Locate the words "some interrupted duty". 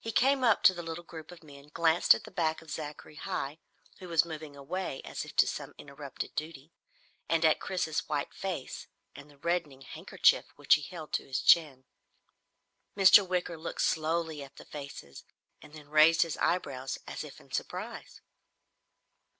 5.46-6.72